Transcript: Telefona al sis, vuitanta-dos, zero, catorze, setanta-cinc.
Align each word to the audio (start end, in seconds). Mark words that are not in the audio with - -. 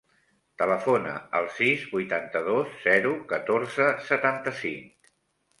Telefona 0.61 1.11
al 1.41 1.49
sis, 1.57 1.83
vuitanta-dos, 1.93 2.71
zero, 2.87 3.13
catorze, 3.35 3.91
setanta-cinc. 4.11 5.15